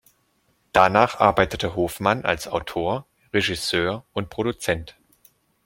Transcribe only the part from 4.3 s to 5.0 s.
Produzent.